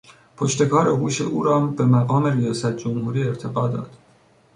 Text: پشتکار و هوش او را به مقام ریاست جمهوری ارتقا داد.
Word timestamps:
پشتکار 0.37 0.87
و 0.89 0.95
هوش 0.95 1.21
او 1.21 1.43
را 1.43 1.59
به 1.59 1.85
مقام 1.85 2.25
ریاست 2.25 2.77
جمهوری 2.77 3.27
ارتقا 3.27 3.67
داد. 3.67 3.91